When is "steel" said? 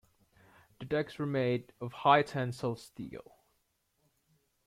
2.77-3.35